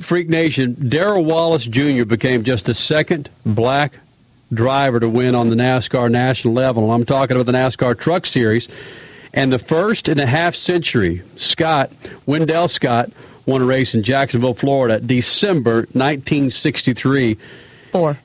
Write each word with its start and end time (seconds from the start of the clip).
Freak 0.00 0.28
Nation, 0.28 0.74
Darrell 0.88 1.24
Wallace 1.24 1.66
Jr. 1.66 2.04
became 2.04 2.42
just 2.42 2.66
the 2.66 2.74
second 2.74 3.28
black 3.44 3.98
driver 4.52 4.98
to 4.98 5.08
win 5.08 5.34
on 5.34 5.50
the 5.50 5.56
NASCAR 5.56 6.10
national 6.10 6.54
level. 6.54 6.90
I'm 6.90 7.04
talking 7.04 7.36
about 7.36 7.46
the 7.46 7.56
NASCAR 7.56 7.98
Truck 7.98 8.26
Series. 8.26 8.68
And 9.32 9.52
the 9.52 9.58
first 9.58 10.08
in 10.08 10.18
a 10.18 10.26
half 10.26 10.56
century, 10.56 11.22
Scott, 11.36 11.92
Wendell 12.26 12.68
Scott, 12.68 13.10
won 13.46 13.62
a 13.62 13.64
race 13.64 13.94
in 13.94 14.02
Jacksonville, 14.02 14.54
Florida, 14.54 14.98
December 14.98 15.86
1963. 15.92 17.36
Four. 17.92 18.18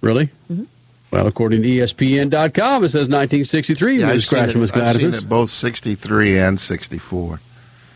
Really? 0.00 0.26
Mm-hmm. 0.50 0.64
Well, 1.10 1.26
according 1.26 1.62
to 1.62 1.68
ESPN.com, 1.68 2.84
it 2.84 2.90
says 2.90 3.08
1963. 3.08 3.98
Yeah, 3.98 4.10
I've 4.10 4.24
seen, 4.24 4.38
it, 4.38 4.76
I've 4.76 4.96
seen 4.96 5.14
it 5.14 5.28
both 5.28 5.50
63 5.50 6.38
and 6.38 6.60
64. 6.60 7.40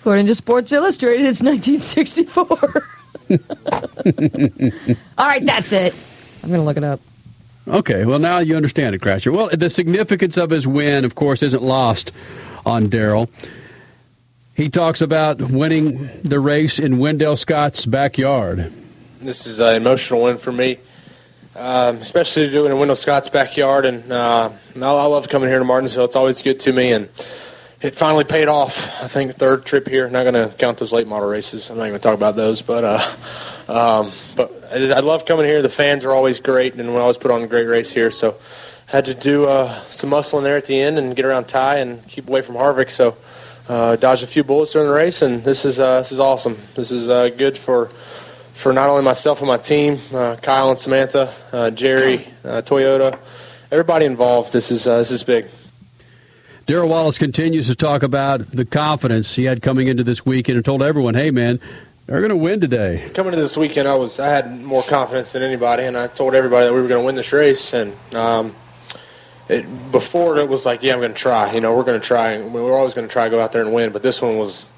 According 0.00 0.26
to 0.28 0.34
Sports 0.34 0.72
Illustrated, 0.72 1.26
it's 1.26 1.42
1964. 1.42 2.46
All 5.18 5.28
right, 5.28 5.44
that's 5.44 5.72
it. 5.72 5.94
I'm 6.42 6.48
going 6.48 6.60
to 6.60 6.64
look 6.64 6.78
it 6.78 6.84
up. 6.84 7.00
Okay, 7.68 8.06
well, 8.06 8.18
now 8.18 8.38
you 8.38 8.56
understand 8.56 8.94
it, 8.94 9.02
Crasher. 9.02 9.30
Well, 9.30 9.50
the 9.52 9.68
significance 9.68 10.38
of 10.38 10.48
his 10.48 10.66
win, 10.66 11.04
of 11.04 11.16
course, 11.16 11.42
isn't 11.42 11.62
lost 11.62 12.12
on 12.64 12.88
Darrell. 12.88 13.28
He 14.54 14.70
talks 14.70 15.02
about 15.02 15.38
winning 15.40 16.08
the 16.22 16.40
race 16.40 16.78
in 16.78 16.98
Wendell 16.98 17.36
Scott's 17.36 17.84
backyard. 17.84 18.72
This 19.20 19.46
is 19.46 19.60
an 19.60 19.74
emotional 19.74 20.22
win 20.22 20.38
for 20.38 20.50
me, 20.50 20.78
um, 21.56 21.96
especially 21.96 22.48
doing 22.48 22.70
it 22.70 22.72
in 22.72 22.78
Wendell 22.78 22.96
Scott's 22.96 23.28
backyard. 23.28 23.84
And 23.84 24.10
uh, 24.10 24.50
I 24.76 24.78
love 24.78 25.28
coming 25.28 25.50
here 25.50 25.58
to 25.58 25.64
Martinsville. 25.64 26.06
It's 26.06 26.16
always 26.16 26.40
good 26.40 26.58
to 26.60 26.72
me. 26.72 26.92
And 26.92 27.06
it 27.82 27.94
finally 27.94 28.24
paid 28.24 28.48
off. 28.48 29.02
I 29.02 29.08
think 29.08 29.34
third 29.34 29.64
trip 29.64 29.88
here. 29.88 30.08
Not 30.10 30.24
going 30.24 30.34
to 30.34 30.54
count 30.56 30.78
those 30.78 30.92
late 30.92 31.06
model 31.06 31.28
races. 31.28 31.70
I'm 31.70 31.78
not 31.78 31.84
going 31.84 31.94
to 31.94 31.98
talk 31.98 32.14
about 32.14 32.36
those, 32.36 32.60
but 32.60 32.84
uh, 32.84 33.16
um, 33.68 34.12
but 34.36 34.52
I, 34.70 34.90
I 34.90 35.00
love 35.00 35.24
coming 35.24 35.46
here. 35.46 35.62
The 35.62 35.68
fans 35.68 36.04
are 36.04 36.12
always 36.12 36.40
great, 36.40 36.74
and 36.74 36.90
we 36.90 36.96
always 36.96 37.16
put 37.16 37.30
on 37.30 37.42
a 37.42 37.46
great 37.46 37.66
race 37.66 37.90
here. 37.90 38.10
So 38.10 38.36
had 38.86 39.06
to 39.06 39.14
do 39.14 39.46
uh, 39.46 39.80
some 39.82 40.10
muscling 40.10 40.42
there 40.42 40.56
at 40.56 40.66
the 40.66 40.78
end 40.78 40.98
and 40.98 41.14
get 41.16 41.24
around 41.24 41.46
Ty 41.46 41.76
and 41.76 42.06
keep 42.06 42.28
away 42.28 42.42
from 42.42 42.56
Harvick. 42.56 42.90
So 42.90 43.16
uh, 43.68 43.96
dodged 43.96 44.24
a 44.24 44.26
few 44.26 44.44
bullets 44.44 44.72
during 44.72 44.88
the 44.88 44.94
race, 44.94 45.22
and 45.22 45.42
this 45.42 45.64
is 45.64 45.80
uh, 45.80 46.00
this 46.00 46.12
is 46.12 46.20
awesome. 46.20 46.58
This 46.74 46.90
is 46.90 47.08
uh, 47.08 47.30
good 47.30 47.56
for 47.56 47.86
for 48.52 48.74
not 48.74 48.90
only 48.90 49.02
myself 49.02 49.38
and 49.38 49.48
my 49.48 49.56
team, 49.56 49.98
uh, 50.12 50.36
Kyle 50.36 50.68
and 50.68 50.78
Samantha, 50.78 51.32
Jerry, 51.74 52.28
Toyota, 52.44 53.18
everybody 53.72 54.04
involved. 54.04 54.52
This 54.52 54.70
is 54.70 54.84
this 54.84 55.10
is 55.10 55.22
big. 55.22 55.46
Darrell 56.70 56.88
Wallace 56.88 57.18
continues 57.18 57.66
to 57.66 57.74
talk 57.74 58.04
about 58.04 58.48
the 58.52 58.64
confidence 58.64 59.34
he 59.34 59.42
had 59.42 59.60
coming 59.60 59.88
into 59.88 60.04
this 60.04 60.24
weekend 60.24 60.54
and 60.54 60.64
told 60.64 60.84
everyone, 60.84 61.14
"Hey, 61.14 61.32
man, 61.32 61.58
they're 62.06 62.20
going 62.20 62.30
to 62.30 62.36
win 62.36 62.60
today." 62.60 63.10
Coming 63.12 63.32
into 63.32 63.42
this 63.42 63.56
weekend, 63.56 63.88
I 63.88 63.96
was 63.96 64.20
I 64.20 64.28
had 64.28 64.56
more 64.62 64.84
confidence 64.84 65.32
than 65.32 65.42
anybody, 65.42 65.82
and 65.82 65.96
I 65.96 66.06
told 66.06 66.32
everybody 66.32 66.66
that 66.66 66.72
we 66.72 66.80
were 66.80 66.86
going 66.86 67.02
to 67.02 67.04
win 67.04 67.16
this 67.16 67.32
race. 67.32 67.74
And 67.74 67.92
um, 68.14 68.54
it, 69.48 69.66
before 69.90 70.38
it 70.38 70.48
was 70.48 70.64
like, 70.64 70.80
"Yeah, 70.80 70.92
I'm 70.92 71.00
going 71.00 71.12
to 71.12 71.18
try." 71.18 71.52
You 71.52 71.60
know, 71.60 71.74
we're 71.74 71.82
going 71.82 72.00
to 72.00 72.06
try. 72.06 72.40
We 72.40 72.60
we're 72.60 72.78
always 72.78 72.94
going 72.94 73.08
to 73.08 73.12
try 73.12 73.24
to 73.24 73.30
go 73.30 73.40
out 73.40 73.50
there 73.50 73.62
and 73.62 73.72
win. 73.72 73.90
But 73.90 74.04
this 74.04 74.22
one 74.22 74.38
was, 74.38 74.70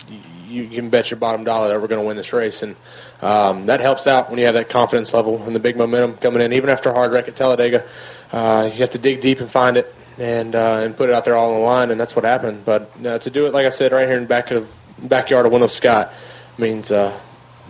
you, 0.49 0.63
you 0.63 0.75
can 0.75 0.89
bet 0.89 1.11
your 1.11 1.21
bottom 1.21 1.45
dollar 1.45 1.69
that 1.69 1.79
we're 1.79 1.89
going 1.89 2.01
to 2.01 2.07
win 2.07 2.17
this 2.17 2.33
race, 2.33 2.63
and 2.63 2.75
um, 3.21 3.67
that 3.67 3.81
helps 3.81 4.07
out 4.07 4.31
when 4.31 4.39
you 4.39 4.47
have 4.47 4.55
that 4.55 4.71
confidence 4.71 5.13
level 5.13 5.43
and 5.43 5.55
the 5.55 5.61
big 5.61 5.77
momentum 5.77 6.17
coming 6.17 6.41
in. 6.41 6.55
Even 6.55 6.71
after 6.71 6.89
a 6.89 6.95
hard 6.95 7.13
wreck 7.13 7.29
at 7.29 7.37
Talladega, 7.37 7.85
uh, 8.33 8.71
you 8.73 8.81
have 8.81 8.91
to 8.93 8.99
dig 8.99 9.21
deep 9.21 9.41
and 9.41 9.51
find 9.51 9.77
it 9.77 9.95
and 10.23 10.55
uh, 10.55 10.81
and 10.83 10.97
put 10.97 11.11
it 11.11 11.15
out 11.15 11.25
there 11.25 11.35
all 11.35 11.53
on 11.53 11.61
the 11.61 11.67
line, 11.67 11.91
and 11.91 11.99
that's 11.99 12.15
what 12.15 12.25
happened. 12.25 12.65
But 12.65 12.91
uh, 13.05 13.19
to 13.19 13.31
do 13.31 13.47
it, 13.47 13.53
like 13.53 13.67
I 13.67 13.71
said, 13.71 13.91
right 13.91 14.07
here 14.07 14.17
in 14.17 14.27
back 14.27 14.53
of 14.53 14.73
backyard 15.03 15.47
of 15.47 15.53
Wendell 15.53 15.69
Scott 15.69 16.15
means 16.59 16.93
uh, 16.93 17.19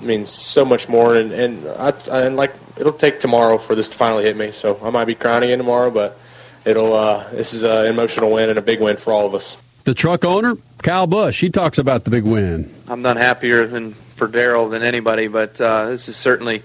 means 0.03 0.28
so 0.28 0.64
much 0.64 0.89
more. 0.89 1.17
And 1.17 1.33
and 1.33 1.67
I, 1.69 1.95
and 2.11 2.36
like 2.36 2.53
it'll 2.77 2.92
take 2.92 3.20
tomorrow 3.20 3.56
for 3.56 3.75
this 3.75 3.89
to 3.89 3.97
finally 3.97 4.25
hit 4.25 4.36
me. 4.36 4.53
So 4.53 4.78
I 4.83 4.91
might 4.91 5.06
be 5.06 5.14
crying 5.14 5.42
again 5.45 5.58
tomorrow, 5.58 5.91
but 5.91 6.19
it'll 6.67 6.92
uh, 6.92 7.28
this 7.30 7.55
is 7.55 7.62
an 7.62 7.86
emotional 7.86 8.30
win 8.30 8.51
and 8.51 8.58
a 8.58 8.63
big 8.63 8.80
win 8.80 8.98
for 8.98 9.14
all 9.14 9.24
of 9.27 9.34
us. 9.34 9.57
The 9.84 9.95
truck 9.95 10.24
owner, 10.24 10.57
Kyle 10.83 11.07
Busch, 11.07 11.40
he 11.40 11.48
talks 11.48 11.79
about 11.79 12.05
the 12.05 12.11
big 12.11 12.24
win. 12.24 12.73
I'm 12.86 13.02
not 13.02 13.17
happier 13.17 13.67
than 13.67 13.95
for 13.95 14.29
Darrell 14.29 14.69
than 14.69 14.83
anybody, 14.83 15.27
but 15.27 15.58
uh, 15.58 15.86
this 15.86 16.08
is 16.08 16.17
certainly 16.17 16.63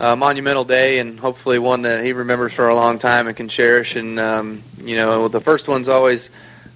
a 0.00 0.14
monumental 0.16 0.64
day 0.64 0.98
and 1.00 1.18
hopefully 1.18 1.58
one 1.58 1.82
that 1.82 2.04
he 2.04 2.12
remembers 2.12 2.52
for 2.52 2.68
a 2.68 2.74
long 2.74 2.98
time 2.98 3.26
and 3.26 3.36
can 3.36 3.48
cherish. 3.48 3.96
And 3.96 4.18
um, 4.18 4.62
you 4.82 4.96
know, 4.96 5.28
the 5.28 5.40
first 5.40 5.68
one's 5.68 5.88
always 5.88 6.30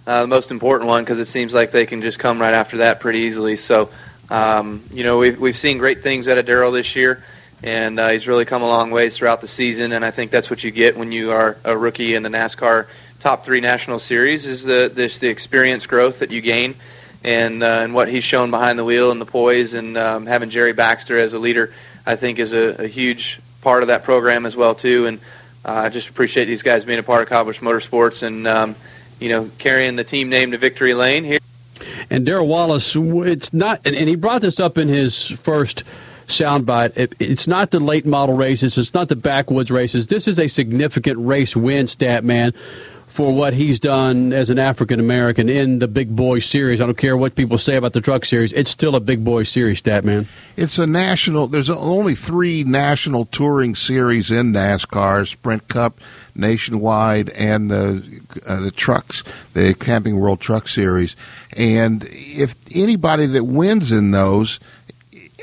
uh, 0.07 0.23
the 0.23 0.29
most 0.29 0.51
important 0.51 0.89
one 0.89 1.05
because 1.05 1.19
it 1.19 1.27
seems 1.27 1.55
like 1.55 1.71
they 1.71 1.87
can 1.87 2.03
just 2.03 2.19
come 2.19 2.41
right 2.41 2.55
after 2.55 2.79
that 2.79 3.01
pretty 3.01 3.21
easily. 3.21 3.57
So, 3.57 3.91
um, 4.31 4.83
you 4.93 5.05
know, 5.05 5.19
we've 5.19 5.39
we've 5.39 5.57
seen 5.57 5.79
great 5.79 6.03
things 6.03 6.27
out 6.29 6.39
of 6.39 6.47
Darrell 6.47 6.73
this 6.73 6.97
year, 6.97 7.23
and 7.63 8.01
uh, 8.01 8.09
he's 8.09 8.27
really 8.27 8.45
come 8.45 8.63
a 8.63 8.69
long 8.69 8.91
ways 8.91 9.17
throughout 9.17 9.41
the 9.41 9.49
season. 9.49 9.93
And 9.93 10.05
I 10.05 10.11
think 10.11 10.31
that's 10.31 10.51
what 10.51 10.65
you 10.65 10.71
get 10.71 10.97
when 10.97 11.13
you 11.13 11.31
are 11.31 11.57
a 11.65 11.77
rookie 11.77 12.15
in 12.15 12.23
the 12.23 12.29
NASCAR 12.29 12.87
top 13.21 13.45
three 13.45 13.61
national 13.61 14.01
series 14.01 14.47
is 14.47 14.65
the 14.65 14.91
this 14.93 15.19
the 15.19 15.29
experience 15.29 15.87
growth 15.87 16.19
that 16.19 16.31
you 16.31 16.41
gain. 16.41 16.75
And, 17.25 17.63
uh, 17.63 17.83
and 17.85 17.95
what 17.95 18.09
he's 18.09 18.25
shown 18.25 18.51
behind 18.51 18.77
the 18.81 18.85
wheel 18.85 19.13
and 19.13 19.21
the 19.21 19.27
poise, 19.27 19.75
and 19.75 19.97
um, 19.97 20.27
having 20.27 20.51
Jerry 20.51 20.73
Baxter 20.73 21.17
as 21.17 21.35
a 21.35 21.39
leader, 21.39 21.73
I 22.07 22.17
think 22.17 22.39
is 22.39 22.53
a, 22.53 22.83
a 22.83 22.87
huge 22.87 23.41
part 23.61 23.83
of 23.83 23.89
that 23.89 24.05
program 24.05 24.47
as 24.47 24.57
well 24.57 24.75
too. 24.75 25.07
And 25.07 25.19
uh, 25.65 25.73
I 25.73 25.89
just 25.89 26.09
appreciate 26.09 26.47
these 26.47 26.63
guys 26.63 26.85
being 26.85 26.99
a 26.99 27.03
part 27.03 27.23
of 27.23 27.29
Cobblers 27.29 27.59
Motorsports 27.59 28.23
and 28.23 28.47
um, 28.47 28.75
you 29.21 29.29
know 29.29 29.51
carrying 29.59 29.97
the 29.97 30.05
team 30.05 30.29
name 30.29 30.51
to 30.51 30.59
victory 30.59 30.95
lane 30.95 31.25
here. 31.25 31.39
And 32.11 32.27
Darrell 32.27 32.47
Wallace, 32.47 32.95
it's 32.95 33.53
not, 33.53 33.81
and, 33.85 33.97
and 33.97 34.09
he 34.09 34.17
brought 34.17 34.43
this 34.43 34.61
up 34.61 34.79
in 34.79 34.89
his 34.89 35.31
first 35.31 35.85
soundbite. 36.27 36.97
It, 36.97 37.15
it's 37.19 37.49
not 37.49 37.71
the 37.71 37.81
late 37.81 38.07
model 38.07 38.37
races. 38.37 38.77
It's 38.79 38.95
not 38.95 39.09
the 39.09 39.17
backwoods 39.17 39.71
races. 39.71 40.07
This 40.07 40.29
is 40.29 40.39
a 40.39 40.47
significant 40.47 41.19
race 41.19 41.57
win 41.57 41.87
stat, 41.87 42.23
man 42.23 42.53
for 43.13 43.33
what 43.33 43.53
he's 43.53 43.79
done 43.79 44.33
as 44.33 44.49
an 44.49 44.59
African 44.59 44.99
American 44.99 45.49
in 45.49 45.79
the 45.79 45.87
Big 45.87 46.17
Boy 46.17 46.39
Series. 46.39 46.81
I 46.81 46.87
don't 46.87 46.97
care 46.97 47.17
what 47.17 47.35
people 47.35 47.59
say 47.59 47.77
about 47.77 47.93
the 47.93 48.01
Truck 48.01 48.25
Series; 48.25 48.53
it's 48.55 48.71
still 48.71 48.97
a 48.97 49.01
Big 49.01 49.23
Boy 49.23 49.43
Series, 49.43 49.79
stat 49.79 50.05
man. 50.05 50.27
It's 50.57 50.79
a 50.79 50.87
national. 50.87 51.47
There's 51.47 51.71
only 51.71 52.15
three 52.15 52.65
national 52.65 53.27
touring 53.27 53.75
series 53.75 54.31
in 54.31 54.53
NASCAR: 54.53 55.29
Sprint 55.29 55.69
Cup, 55.69 55.99
Nationwide, 56.35 57.29
and 57.31 57.71
the 57.71 58.21
uh, 58.47 58.61
the 58.61 58.71
trucks, 58.71 59.23
the 59.53 59.75
Camping 59.75 60.19
World 60.19 60.41
Truck 60.41 60.67
Series. 60.67 61.15
And 61.55 62.09
if 62.11 62.57
anybody 62.75 63.27
that 63.27 63.45
wins 63.45 63.93
in 63.93 64.11
those 64.11 64.59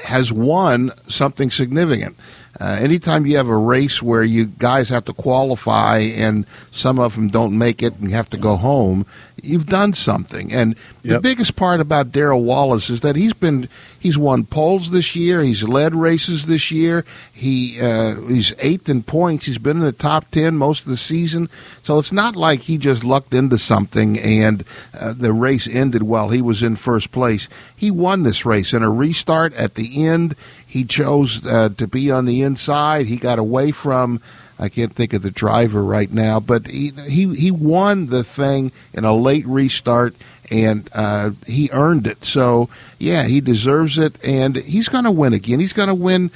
has 0.05 0.31
won 0.31 0.91
something 1.07 1.51
significant. 1.51 2.15
Uh, 2.59 2.77
anytime 2.79 3.25
you 3.25 3.37
have 3.37 3.47
a 3.47 3.57
race 3.57 4.01
where 4.01 4.23
you 4.23 4.45
guys 4.45 4.89
have 4.89 5.05
to 5.05 5.13
qualify 5.13 5.99
and 5.99 6.45
some 6.71 6.99
of 6.99 7.15
them 7.15 7.29
don't 7.29 7.57
make 7.57 7.81
it 7.81 7.95
and 7.95 8.09
you 8.09 8.15
have 8.15 8.29
to 8.29 8.37
go 8.37 8.57
home, 8.57 9.05
you've 9.43 9.67
done 9.67 9.93
something. 9.93 10.51
And 10.51 10.75
yep. 11.03 11.15
the 11.15 11.19
biggest 11.19 11.55
part 11.55 11.79
about 11.79 12.11
Darrell 12.11 12.43
Wallace 12.43 12.89
is 12.89 13.01
that 13.01 13.15
he's 13.15 13.33
been 13.33 13.69
he's 13.99 14.17
won 14.17 14.45
poles 14.45 14.91
this 14.91 15.15
year. 15.15 15.41
He's 15.41 15.63
led 15.63 15.93
races 15.93 16.45
this 16.45 16.71
year. 16.71 17.05
He 17.31 17.79
uh, 17.79 18.15
he's 18.21 18.53
eighth 18.59 18.89
in 18.89 19.03
points. 19.03 19.45
He's 19.45 19.57
been 19.57 19.77
in 19.77 19.83
the 19.83 19.91
top 19.91 20.29
ten 20.31 20.57
most 20.57 20.83
of 20.83 20.89
the 20.89 20.97
season. 20.97 21.49
So 21.83 21.99
it's 21.99 22.11
not 22.11 22.35
like 22.35 22.61
he 22.61 22.77
just 22.77 23.03
lucked 23.03 23.33
into 23.33 23.57
something 23.57 24.19
and 24.19 24.63
uh, 24.99 25.13
the 25.13 25.33
race 25.33 25.67
ended 25.67 26.03
while 26.03 26.29
he 26.29 26.41
was 26.41 26.63
in 26.63 26.75
first 26.75 27.11
place. 27.11 27.49
He 27.75 27.91
won 27.91 28.23
this 28.23 28.45
race 28.45 28.73
in 28.73 28.83
a 28.83 28.89
restart 28.89 29.53
at 29.55 29.75
the 29.75 30.05
end. 30.05 30.35
He 30.65 30.83
chose 30.83 31.45
uh, 31.45 31.69
to 31.77 31.87
be 31.87 32.11
on 32.11 32.25
the 32.25 32.41
inside. 32.41 33.07
He 33.07 33.17
got 33.17 33.39
away 33.39 33.71
from. 33.71 34.21
I 34.59 34.69
can't 34.69 34.93
think 34.93 35.13
of 35.13 35.21
the 35.21 35.31
driver 35.31 35.83
right 35.83 36.11
now, 36.11 36.39
but 36.39 36.67
he 36.67 36.91
he, 37.07 37.33
he 37.35 37.51
won 37.51 38.07
the 38.07 38.23
thing 38.23 38.71
in 38.93 39.05
a 39.05 39.15
late 39.15 39.45
restart, 39.47 40.15
and 40.51 40.89
uh, 40.93 41.31
he 41.47 41.69
earned 41.71 42.05
it. 42.05 42.25
So 42.25 42.69
yeah, 42.97 43.23
he 43.23 43.39
deserves 43.39 43.97
it, 43.97 44.21
and 44.23 44.57
he's 44.57 44.89
going 44.89 45.05
to 45.05 45.11
win 45.11 45.33
again. 45.33 45.59
He's 45.61 45.73
going 45.73 45.87
to 45.87 45.95
win 45.95 46.29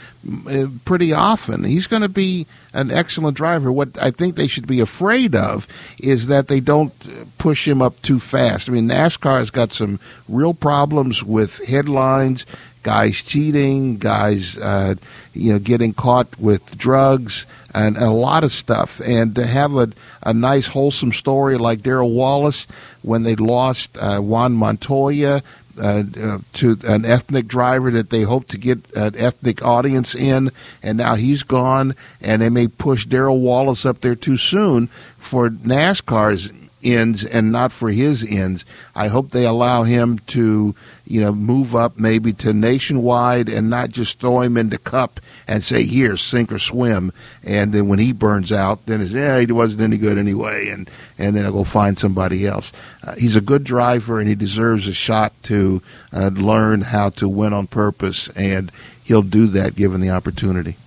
uh, 0.49 0.67
pretty 0.85 1.11
often. 1.11 1.66
He's 1.66 1.87
going 1.87 2.02
to 2.02 2.09
be 2.09 2.47
an 2.73 2.91
excellent 2.91 3.35
driver. 3.35 3.72
What 3.72 4.02
I 4.02 4.11
think 4.11 4.35
they 4.35 4.47
should 4.47 4.67
be 4.67 4.79
afraid 4.79 5.35
of 5.35 5.67
is 5.99 6.28
that 6.28 6.47
they 6.47 6.61
don't 6.61 6.93
push 7.37 7.67
him 7.67 7.81
up 7.81 8.02
too 8.02 8.20
fast. 8.20 8.70
I 8.70 8.72
mean, 8.72 8.87
NASCAR 8.87 9.40
has 9.40 9.49
got 9.49 9.73
some 9.73 9.99
real 10.29 10.53
problems 10.53 11.23
with 11.23 11.66
headlines 11.66 12.46
guys 12.84 13.22
cheating, 13.23 13.97
guys, 13.97 14.58
uh, 14.58 14.96
you 15.34 15.53
know, 15.53 15.59
getting 15.59 15.93
caught 15.93 16.37
with 16.37 16.78
drugs 16.78 17.46
and, 17.73 17.96
and, 17.96 18.05
a 18.05 18.11
lot 18.11 18.43
of 18.43 18.52
stuff. 18.52 19.02
And 19.05 19.35
to 19.35 19.46
have 19.46 19.75
a, 19.75 19.90
a 20.22 20.34
nice, 20.34 20.67
wholesome 20.67 21.11
story 21.11 21.58
like 21.58 21.81
Darrell 21.81 22.11
Wallace 22.11 22.67
when 23.02 23.23
they 23.23 23.35
lost 23.35 23.97
uh, 23.97 24.20
Juan 24.20 24.53
Montoya 24.53 25.41
uh, 25.81 26.03
uh, 26.22 26.37
to 26.53 26.78
an 26.84 27.03
ethnic 27.03 27.47
driver 27.47 27.90
that 27.91 28.11
they 28.11 28.22
hoped 28.22 28.49
to 28.49 28.58
get 28.58 28.91
an 28.96 29.16
ethnic 29.17 29.64
audience 29.66 30.14
in, 30.14 30.52
and 30.84 30.99
now 30.99 31.16
he's 31.16 31.41
gone, 31.41 31.96
and 32.22 32.41
they 32.41 32.49
may 32.49 32.67
push 32.67 33.08
Darrell 33.08 33.40
Wallace 33.40 33.85
up 33.85 34.02
there 34.02 34.16
too 34.16 34.37
soon 34.37 34.87
for 35.17 35.49
NASCAR's 35.49 36.52
ends 36.84 37.24
and 37.24 37.52
not 37.52 37.72
for 37.72 37.90
his 37.90 38.24
ends. 38.24 38.66
I 38.96 39.08
hope 39.08 39.30
they 39.30 39.46
allow 39.46 39.84
him 39.84 40.20
to, 40.28 40.76
you 41.06 41.22
know, 41.22 41.32
move 41.32 41.76
up 41.76 41.97
maybe 41.97 42.34
to 42.34 42.53
nationwide 42.53 43.50
and 43.50 43.70
not 43.70 43.90
just 43.90 44.20
throw 44.20 44.41
him 44.41 44.58
into 44.58 44.78
cup 44.78 45.20
and 45.47 45.64
say, 45.64 45.84
here, 45.84 46.18
sink 46.18 46.52
or 46.52 46.59
swim. 46.59 47.12
And 47.44 47.74
then 47.74 47.88
when 47.88 48.00
he 48.00 48.14
burns 48.14 48.52
out, 48.52 48.85
then 48.85 49.02
it's, 49.02 49.12
yeah, 49.12 49.40
he 49.40 49.52
wasn't 49.52 49.82
any 49.82 49.97
good 49.97 50.18
anyway. 50.18 50.70
And, 50.70 50.90
and 51.18 51.35
then 51.35 51.46
I'll 51.46 51.52
go 51.52 51.64
find 51.64 51.97
somebody 51.97 52.46
else. 52.46 52.72
Uh, 53.03 53.16
he's 53.16 53.35
a 53.35 53.41
good 53.41 53.64
driver 53.64 54.20
and 54.20 54.28
he 54.28 54.35
deserves 54.35 54.88
a 54.88 54.94
shot 54.94 55.34
to 55.44 55.82
uh, 56.12 56.28
learn 56.34 56.82
how 56.82 57.09
to 57.09 57.28
win 57.28 57.53
on 57.53 57.68
purpose. 57.68 58.30
And 58.30 58.72
he'll 59.03 59.22
do 59.22 59.47
that 59.47 59.76
given 59.76 60.02
the 60.02 60.09
opportunity. 60.12 60.78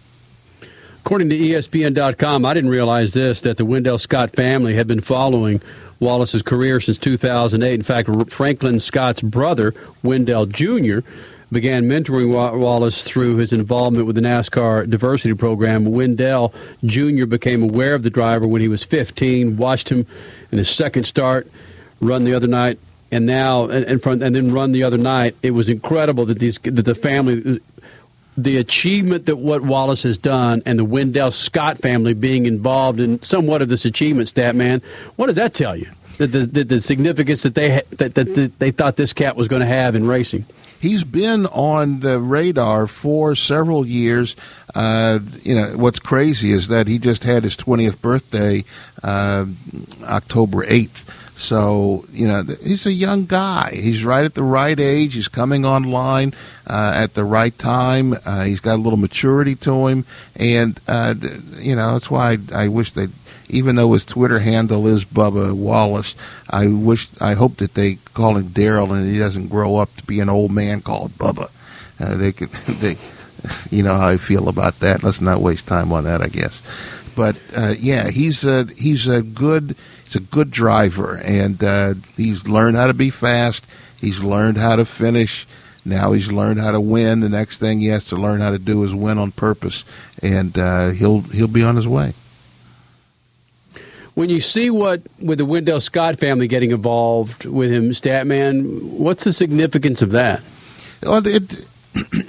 According 1.07 1.31
to 1.31 1.39
ESPN.com, 1.39 2.45
I 2.45 2.53
didn't 2.53 2.71
realize 2.71 3.15
this 3.15 3.43
that 3.43 3.59
the 3.59 3.65
Wendell 3.65 3.97
Scott 3.97 4.33
family 4.33 4.75
had 4.75 4.89
been 4.89 5.01
following 5.01 5.63
Wallace's 6.01 6.43
career 6.43 6.81
since 6.81 6.99
2008. 6.99 7.75
In 7.75 7.83
fact, 7.83 8.31
Franklin 8.31 8.81
Scott's 8.81 9.23
brother, 9.23 9.75
Wendell 10.03 10.47
Jr., 10.47 11.01
began 11.53 11.85
mentoring 11.85 12.31
Wallace 12.33 13.05
through 13.05 13.37
his 13.37 13.53
involvement 13.53 14.07
with 14.07 14.17
the 14.17 14.23
NASCAR 14.23 14.91
diversity 14.91 15.33
program. 15.33 15.85
Wendell 15.85 16.53
Jr. 16.85 17.25
became 17.27 17.63
aware 17.63 17.95
of 17.95 18.03
the 18.03 18.11
driver 18.11 18.49
when 18.49 18.61
he 18.61 18.69
was 18.69 18.83
15, 18.83 19.57
watched 19.57 19.89
him 19.89 20.05
in 20.51 20.59
his 20.59 20.69
second 20.69 21.05
start 21.05 21.47
run 22.01 22.25
the 22.25 22.35
other 22.35 22.47
night, 22.47 22.79
and 23.13 23.27
now 23.27 23.65
and, 23.65 23.85
and, 23.85 24.03
from, 24.03 24.23
and 24.23 24.35
then 24.35 24.53
run 24.53 24.73
the 24.73 24.83
other 24.83 24.99
night. 24.99 25.37
It 25.43 25.53
was 25.53 25.69
incredible 25.69 26.27
that 26.27 26.39
these 26.39 26.59
that 26.59 26.85
the 26.85 26.95
family 26.95 27.61
the 28.37 28.59
achievement 28.59 29.27
that 29.27 29.37
what 29.37 29.63
Wallace 29.63 30.03
has 30.03 30.19
done 30.19 30.63
and 30.67 30.79
the 30.79 30.85
Wendell 30.85 31.31
Scott 31.31 31.79
family 31.79 32.15
being 32.15 32.47
involved 32.47 33.01
in 33.01 33.23
somewhat 33.23 33.63
of 33.63 33.69
this 33.69 33.85
achievement, 33.85 34.29
stat 34.29 34.55
man, 34.55 34.83
what 35.17 35.27
does 35.27 35.37
that 35.37 35.55
tell 35.55 35.77
you? 35.77 35.91
The, 36.19 36.27
the, 36.27 36.65
the 36.65 36.81
significance 36.81 37.43
that 37.43 37.55
they 37.55 37.83
that, 37.99 38.15
that, 38.15 38.53
they 38.59 38.71
thought 38.71 38.97
this 38.97 39.13
cat 39.13 39.37
was 39.37 39.49
going 39.49 39.61
to 39.61 39.67
have 39.67 39.95
in 39.95 40.07
racing. 40.07 40.47
He's 40.81 41.05
been 41.05 41.47
on 41.47 42.01
the 42.01 42.21
radar 42.21 42.87
for 42.87 43.35
several 43.35 43.87
years. 43.87 44.35
Uh, 44.75 45.19
you 45.43 45.55
know 45.55 45.77
what's 45.77 45.99
crazy 45.99 46.53
is 46.53 46.69
that 46.69 46.87
he 46.87 46.99
just 46.99 47.23
had 47.23 47.43
his 47.43 47.57
20th 47.57 48.01
birthday, 48.01 48.65
uh, 49.03 49.45
October 50.05 50.65
8th. 50.65 51.03
So, 51.37 52.07
you 52.13 52.27
know, 52.27 52.43
he's 52.43 52.87
a 52.87 52.93
young 52.93 53.27
guy. 53.27 53.73
He's 53.75 54.05
right 54.05 54.25
at 54.25 54.35
the 54.35 54.43
right 54.43 54.79
age. 54.79 55.15
He's 55.15 55.29
coming 55.29 55.67
online 55.67 56.33
uh, 56.67 56.93
at 56.95 57.13
the 57.13 57.25
right 57.25 57.57
time. 57.59 58.15
Uh, 58.25 58.45
he's 58.45 58.61
got 58.61 58.77
a 58.77 58.83
little 58.83 58.99
maturity 58.99 59.55
to 59.57 59.87
him. 59.87 60.07
And, 60.35 60.81
uh, 60.89 61.15
you 61.59 61.77
know, 61.77 61.93
that's 61.93 62.11
why 62.11 62.33
I, 62.33 62.65
I 62.65 62.69
wish 62.69 62.93
that, 62.93 63.11
even 63.49 63.77
though 63.77 63.93
his 63.93 64.07
Twitter 64.07 64.39
handle 64.39 64.87
is 64.87 65.05
Bubba 65.05 65.53
Wallace, 65.53 66.15
I 66.49 66.69
wish, 66.69 67.09
I 67.21 67.35
hope 67.35 67.59
that 67.59 67.75
they 67.75 67.97
call 68.15 68.37
him 68.39 68.49
Darrell 68.49 68.93
and 68.93 69.09
he 69.09 69.19
doesn't 69.19 69.49
grow 69.49 69.77
up 69.77 69.95
to 69.97 70.05
be 70.05 70.21
an 70.21 70.31
old 70.31 70.51
man 70.51 70.81
called 70.81 71.13
Bubba. 71.13 71.51
Uh, 72.01 72.17
they 72.17 72.33
could, 72.33 72.49
they, 72.81 72.97
you 73.71 73.83
know 73.83 73.95
how 73.95 74.09
I 74.09 74.17
feel 74.17 74.49
about 74.49 74.81
that. 74.81 75.03
Let's 75.03 75.21
not 75.21 75.43
waste 75.43 75.67
time 75.67 75.93
on 75.93 76.05
that, 76.05 76.23
I 76.23 76.29
guess. 76.29 76.63
But 77.17 77.41
uh, 77.57 77.75
yeah, 77.79 78.11
he's 78.11 78.45
a 78.45 78.67
he's 78.77 79.09
a 79.09 79.23
good 79.23 79.75
he's 80.05 80.15
a 80.15 80.21
good 80.21 80.53
driver, 80.53 81.17
and 81.17 81.65
uh, 81.65 81.95
he's 82.17 82.47
learned 82.47 82.77
how 82.77 82.87
to 82.87 82.95
be 82.95 83.11
fast. 83.11 83.67
He's 83.99 84.23
learned 84.23 84.59
how 84.59 84.77
to 84.77 84.85
finish. 84.85 85.49
Now 85.85 86.13
he's 86.13 86.31
learned 86.31 86.61
how 86.61 86.73
to 86.73 86.81
win. 86.81 87.21
The 87.21 87.29
next 87.29 87.57
thing 87.57 87.81
he 87.81 87.87
has 87.87 88.05
to 88.07 88.17
learn 88.17 88.41
how 88.41 88.51
to 88.51 88.59
do 88.59 88.85
is 88.85 88.95
win 88.95 89.19
on 89.19 89.33
purpose, 89.33 89.85
and 90.23 90.57
uh, 90.59 90.91
he'll 90.91 91.23
he'll 91.23 91.49
be 91.49 91.65
on 91.65 91.75
his 91.75 91.89
way. 91.89 92.13
When 94.15 94.29
you 94.31 94.41
see 94.41 94.71
what 94.71 95.03
with 95.23 95.39
the 95.39 95.47
Wendell 95.47 95.81
Scott 95.81 96.19
family 96.19 96.49
getting 96.49 96.71
involved 96.71 97.45
with 97.45 97.71
him, 97.71 97.91
Statman, 97.91 98.83
what's 98.83 99.25
the 99.25 99.33
significance 99.33 100.03
of 100.03 100.11
that? 100.13 100.43
Well, 101.03 101.27
it 101.27 101.67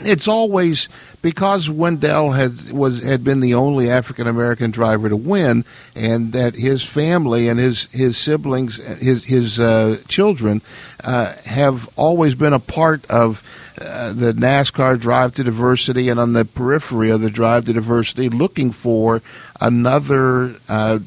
it's 0.02 0.28
always 0.28 0.90
because 1.22 1.70
Wendell 1.70 2.32
had 2.32 2.72
was 2.72 3.04
had 3.04 3.24
been 3.24 3.40
the 3.40 3.54
only 3.54 3.90
African 3.90 4.28
American 4.28 4.72
driver 4.72 5.10
to 5.10 5.16
win, 5.16 5.66
and 5.96 6.32
that 6.34 6.56
his 6.56 6.84
family 6.84 7.48
and 7.48 7.60
his 7.60 7.86
his 7.92 8.18
siblings, 8.18 8.76
his 8.76 9.26
his 9.26 9.60
uh, 9.60 9.98
children, 10.08 10.62
uh, 11.04 11.34
have 11.46 11.90
always 11.96 12.36
been 12.36 12.54
a 12.54 12.60
part 12.60 13.06
of. 13.10 13.44
Uh, 13.80 14.12
the 14.12 14.34
NASCAR 14.34 15.00
Drive 15.00 15.36
to 15.36 15.44
Diversity, 15.44 16.10
and 16.10 16.20
on 16.20 16.34
the 16.34 16.44
periphery 16.44 17.12
of 17.12 17.22
the 17.22 17.30
Drive 17.30 17.66
to 17.66 17.74
Diversity, 17.74 18.28
looking 18.28 18.72
for 18.72 19.22
another 19.62 20.56
uh, 20.68 20.98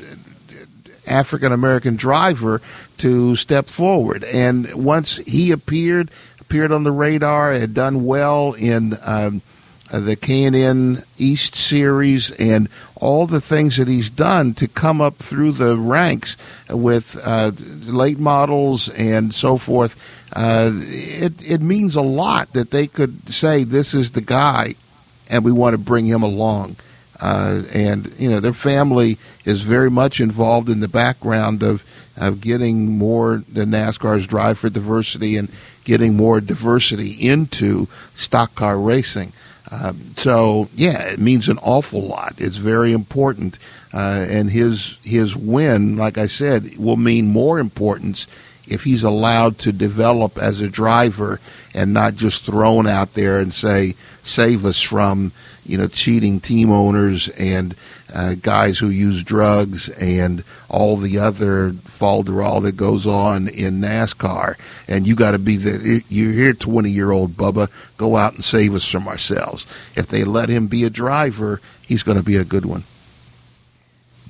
African 1.05 1.51
American 1.51 1.97
driver 1.97 2.63
to 2.99 3.35
step 3.35 3.67
forward. 3.67 4.25
And 4.25 4.73
once 4.75 5.17
he 5.19 5.51
appeared, 5.51 6.11
appeared 6.51 6.73
on 6.73 6.83
the 6.83 6.91
radar, 6.91 7.53
had 7.53 7.73
done 7.75 8.05
well 8.05 8.55
in 8.55 8.99
um, 9.03 9.41
uh, 9.93 10.01
the 10.01 10.17
K&N 10.17 10.99
East 11.17 11.55
Series, 11.55 12.33
and 12.33 12.69
all 12.97 13.29
the 13.29 13.41
things 13.41 13.77
that 13.77 13.87
he's 13.87 14.11
done 14.11 14.53
to 14.55 14.67
come 14.67 15.01
up 15.01 15.15
through 15.19 15.53
the 15.53 15.77
ranks 15.77 16.37
with 16.69 17.17
uh, 17.25 17.53
late 17.85 18.19
models 18.19 18.89
and 18.89 19.33
so 19.33 19.57
forth. 19.57 19.97
Uh, 20.35 20.73
it 20.75 21.41
it 21.41 21.61
means 21.61 21.95
a 21.95 22.03
lot 22.03 22.53
that 22.53 22.73
they 22.73 22.89
could 22.89 23.33
say 23.33 23.63
this 23.63 23.95
is 23.95 24.11
the 24.11 24.21
guy, 24.21 24.75
and 25.29 25.45
we 25.45 25.53
want 25.53 25.75
to 25.75 25.79
bring 25.79 26.07
him 26.07 26.25
along. 26.25 26.75
Uh, 27.21 27.63
and 27.73 28.13
you 28.19 28.31
know 28.31 28.41
their 28.41 28.55
family 28.55 29.19
is 29.45 29.63
very 29.63 29.91
much 29.91 30.21
involved 30.21 30.69
in 30.69 30.81
the 30.81 30.89
background 30.89 31.63
of 31.63 31.85
of 32.17 32.41
getting 32.41 32.99
more 32.99 33.43
the 33.49 33.65
NASCAR's 33.65 34.27
drive 34.27 34.59
for 34.59 34.71
diversity 34.71 35.37
and 35.37 35.51
getting 35.85 36.17
more 36.17 36.41
diversity 36.41 37.13
into 37.13 37.89
stock 38.15 38.55
car 38.55 38.79
racing. 38.79 39.33
Um, 39.71 40.01
so 40.17 40.69
yeah, 40.75 41.03
it 41.03 41.19
means 41.19 41.49
an 41.49 41.59
awful 41.59 42.03
lot. 42.03 42.35
It's 42.39 42.57
very 42.57 42.93
important, 42.93 43.59
uh, 43.93 44.27
and 44.29 44.51
his 44.51 44.97
his 45.05 45.37
win, 45.37 45.97
like 45.97 46.19
I 46.19 46.27
said, 46.27 46.77
will 46.79 46.97
mean 46.97 47.29
more 47.29 47.59
importance 47.59 48.27
if 48.71 48.85
he's 48.85 49.03
allowed 49.03 49.59
to 49.59 49.73
develop 49.73 50.39
as 50.39 50.61
a 50.61 50.69
driver 50.69 51.41
and 51.75 51.93
not 51.93 52.15
just 52.15 52.45
thrown 52.45 52.87
out 52.87 53.15
there 53.15 53.41
and 53.41 53.53
say, 53.53 53.95
"Save 54.23 54.65
us 54.65 54.81
from." 54.81 55.33
you 55.71 55.79
know, 55.79 55.87
cheating 55.87 56.41
team 56.41 56.73
owners 56.73 57.29
and 57.29 57.77
uh, 58.13 58.35
guys 58.43 58.77
who 58.77 58.89
use 58.89 59.23
drugs 59.23 59.89
and 59.91 60.43
all 60.69 60.97
the 60.97 61.19
other 61.19 61.71
falderall 61.71 62.61
that 62.63 62.77
goes 62.77 63.07
on 63.07 63.47
in 63.47 63.81
NASCAR. 63.81 64.57
And 64.89 65.07
you 65.07 65.15
got 65.15 65.31
to 65.31 65.39
be 65.39 65.57
the 65.57 66.03
you're 66.09 66.33
here, 66.33 66.53
twenty 66.55 66.91
year 66.91 67.13
old 67.13 67.33
Bubba. 67.33 67.71
Go 67.99 68.17
out 68.17 68.35
and 68.35 68.45
save 68.45 68.75
us 68.75 68.85
from 68.85 69.07
ourselves. 69.07 69.65
If 69.95 70.09
they 70.09 70.25
let 70.25 70.49
him 70.49 70.67
be 70.67 70.83
a 70.83 70.91
driver, 70.91 71.61
he's 71.87 72.03
going 72.03 72.19
to 72.19 72.25
be 72.25 72.37
a 72.37 72.45
good 72.45 72.67
one. 72.67 72.83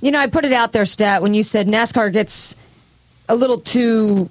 You 0.03 0.11
know, 0.11 0.19
I 0.19 0.27
put 0.27 0.45
it 0.45 0.53
out 0.53 0.73
there, 0.73 0.87
Stat, 0.87 1.23
when 1.23 1.33
you 1.33 1.43
said 1.43 1.67
NASCAR 1.67 2.13
gets 2.13 2.55
a 3.31 3.35
little 3.35 3.61
too 3.61 4.29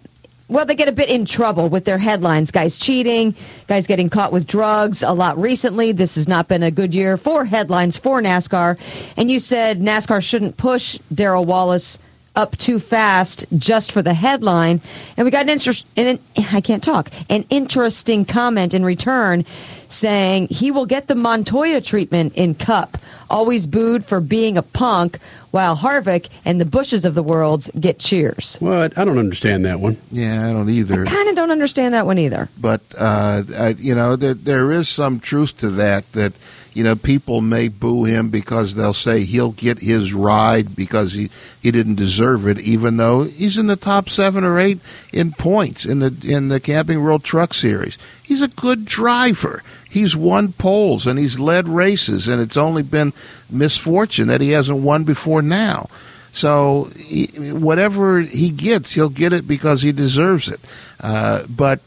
well, 0.49 0.65
they 0.65 0.73
get 0.73 0.87
a 0.87 0.91
bit 0.91 1.09
in 1.09 1.25
trouble 1.25 1.69
with 1.69 1.85
their 1.85 1.99
headlines. 1.99 2.49
Guys 2.49 2.79
cheating, 2.79 3.35
guys 3.67 3.85
getting 3.85 4.09
caught 4.09 4.31
with 4.31 4.47
drugs 4.47 5.03
a 5.03 5.11
lot 5.11 5.37
recently. 5.37 5.91
This 5.91 6.15
has 6.15 6.27
not 6.27 6.47
been 6.47 6.63
a 6.63 6.71
good 6.71 6.95
year 6.95 7.17
for 7.17 7.45
headlines 7.45 7.99
for 7.99 8.19
NASCAR. 8.19 8.79
And 9.15 9.29
you 9.29 9.39
said 9.39 9.79
NASCAR 9.79 10.23
shouldn't 10.23 10.57
push 10.57 10.97
Darrell 11.13 11.45
Wallace 11.45 11.99
up 12.35 12.57
too 12.57 12.79
fast 12.79 13.45
just 13.59 13.91
for 13.91 14.01
the 14.01 14.13
headline. 14.15 14.81
And 15.17 15.25
we 15.25 15.29
got 15.29 15.43
an 15.43 15.49
interest, 15.49 15.85
I 15.97 16.61
can't 16.61 16.83
talk, 16.83 17.11
an 17.29 17.45
interesting 17.51 18.25
comment 18.25 18.73
in 18.73 18.83
return 18.83 19.45
saying 19.89 20.47
he 20.49 20.71
will 20.71 20.85
get 20.85 21.07
the 21.07 21.15
Montoya 21.15 21.81
treatment 21.81 22.33
in 22.35 22.55
Cup, 22.55 22.97
always 23.29 23.67
booed 23.67 24.03
for 24.03 24.19
being 24.19 24.57
a 24.57 24.63
punk, 24.63 25.19
while 25.51 25.75
Harvick 25.75 26.29
and 26.45 26.59
the 26.59 26.65
Busches 26.65 27.05
of 27.05 27.15
the 27.15 27.23
world 27.23 27.67
get 27.79 27.99
cheers. 27.99 28.57
Well, 28.61 28.89
I 28.95 29.03
don't 29.03 29.17
understand 29.17 29.65
that 29.65 29.79
one. 29.79 29.97
Yeah, 30.11 30.49
I 30.49 30.53
don't 30.53 30.69
either. 30.69 31.03
I 31.03 31.05
kind 31.05 31.29
of 31.29 31.35
don't 31.35 31.51
understand 31.51 31.93
that 31.93 32.05
one 32.05 32.17
either. 32.17 32.49
But, 32.59 32.81
uh, 32.97 33.43
I, 33.57 33.69
you 33.77 33.95
know, 33.95 34.15
there, 34.15 34.33
there 34.33 34.71
is 34.71 34.89
some 34.89 35.19
truth 35.19 35.57
to 35.59 35.69
that, 35.71 36.11
that– 36.13 36.33
you 36.73 36.83
know, 36.83 36.95
people 36.95 37.41
may 37.41 37.67
boo 37.67 38.05
him 38.05 38.29
because 38.29 38.75
they'll 38.75 38.93
say 38.93 39.23
he'll 39.23 39.51
get 39.51 39.79
his 39.79 40.13
ride 40.13 40.75
because 40.75 41.13
he, 41.13 41.29
he 41.61 41.71
didn't 41.71 41.95
deserve 41.95 42.47
it, 42.47 42.59
even 42.59 42.97
though 42.97 43.23
he's 43.23 43.57
in 43.57 43.67
the 43.67 43.75
top 43.75 44.07
seven 44.07 44.43
or 44.43 44.59
eight 44.59 44.79
in 45.11 45.31
points 45.31 45.83
in 45.83 45.99
the 45.99 46.15
in 46.23 46.49
the 46.49 46.59
Camping 46.59 47.03
World 47.03 47.23
Truck 47.23 47.53
Series. 47.53 47.97
He's 48.23 48.41
a 48.41 48.47
good 48.47 48.85
driver. 48.85 49.63
He's 49.89 50.15
won 50.15 50.53
poles 50.53 51.07
and 51.07 51.17
he's 51.17 51.39
led 51.39 51.67
races, 51.67 52.27
and 52.27 52.41
it's 52.41 52.57
only 52.57 52.83
been 52.83 53.13
misfortune 53.49 54.27
that 54.27 54.41
he 54.41 54.51
hasn't 54.51 54.79
won 54.79 55.03
before 55.03 55.41
now. 55.41 55.89
So 56.31 56.91
he, 56.95 57.25
whatever 57.51 58.21
he 58.21 58.51
gets, 58.51 58.93
he'll 58.93 59.09
get 59.09 59.33
it 59.33 59.47
because 59.47 59.81
he 59.81 59.91
deserves 59.91 60.47
it. 60.47 60.59
Uh, 60.99 61.43
but 61.49 61.79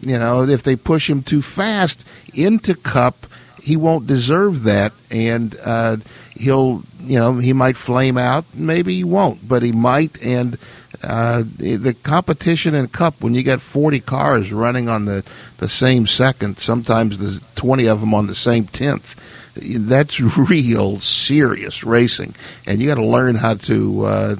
you 0.00 0.18
know, 0.18 0.44
if 0.44 0.62
they 0.62 0.76
push 0.76 1.10
him 1.10 1.22
too 1.22 1.42
fast 1.42 2.04
into 2.32 2.74
Cup 2.74 3.26
he 3.62 3.76
won't 3.76 4.06
deserve 4.06 4.64
that, 4.64 4.92
and 5.10 5.54
uh, 5.64 5.96
he'll 6.34 6.82
you 7.00 7.18
know 7.18 7.38
he 7.38 7.52
might 7.52 7.76
flame 7.76 8.18
out. 8.18 8.44
Maybe 8.54 8.96
he 8.96 9.04
won't, 9.04 9.46
but 9.46 9.62
he 9.62 9.72
might, 9.72 10.22
and 10.22 10.58
uh, 11.02 11.42
the 11.56 11.96
competition 12.02 12.74
in 12.74 12.88
Cup 12.88 13.20
when 13.20 13.34
you 13.34 13.42
got 13.42 13.60
40 13.60 14.00
cars 14.00 14.52
running 14.52 14.88
on 14.88 15.06
the, 15.06 15.24
the 15.58 15.68
same 15.68 16.06
second, 16.06 16.58
sometimes 16.58 17.18
the 17.18 17.42
20 17.56 17.86
of 17.86 18.00
them 18.00 18.12
on 18.12 18.26
the 18.26 18.34
same 18.34 18.66
tenth. 18.66 19.16
That's 19.56 20.20
real 20.38 20.98
serious 20.98 21.84
racing, 21.84 22.34
and 22.66 22.80
you 22.80 22.88
got 22.88 22.96
to 22.96 23.04
learn 23.04 23.36
how 23.36 23.54
to 23.54 24.04
uh, 24.04 24.36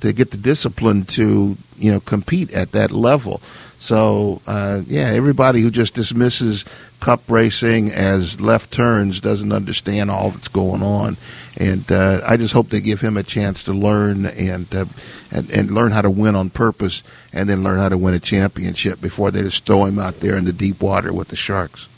to 0.00 0.12
get 0.12 0.30
the 0.30 0.36
discipline 0.36 1.04
to 1.06 1.56
you 1.76 1.92
know 1.92 2.00
compete 2.00 2.52
at 2.52 2.72
that 2.72 2.90
level. 2.90 3.40
So 3.78 4.40
uh, 4.46 4.82
yeah, 4.86 5.08
everybody 5.08 5.60
who 5.60 5.70
just 5.70 5.94
dismisses 5.94 6.64
cup 7.04 7.20
racing 7.28 7.90
as 7.90 8.40
left 8.40 8.72
turns 8.72 9.20
doesn't 9.20 9.52
understand 9.52 10.10
all 10.10 10.30
that's 10.30 10.48
going 10.48 10.82
on. 10.82 11.18
And 11.54 11.92
uh, 11.92 12.22
I 12.26 12.38
just 12.38 12.54
hope 12.54 12.70
they 12.70 12.80
give 12.80 13.02
him 13.02 13.18
a 13.18 13.22
chance 13.22 13.62
to 13.64 13.74
learn 13.74 14.24
and, 14.24 14.74
uh, 14.74 14.86
and 15.30 15.50
and 15.50 15.70
learn 15.70 15.92
how 15.92 16.00
to 16.00 16.10
win 16.10 16.34
on 16.34 16.48
purpose, 16.48 17.02
and 17.30 17.46
then 17.46 17.62
learn 17.62 17.78
how 17.78 17.90
to 17.90 17.98
win 17.98 18.14
a 18.14 18.18
championship 18.18 19.02
before 19.02 19.30
they 19.30 19.42
just 19.42 19.66
throw 19.66 19.84
him 19.84 19.98
out 19.98 20.20
there 20.20 20.34
in 20.34 20.46
the 20.46 20.52
deep 20.52 20.80
water 20.80 21.12
with 21.12 21.28
the 21.28 21.36
sharks. 21.36 21.88